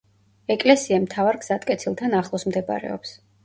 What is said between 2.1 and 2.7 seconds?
ახლოს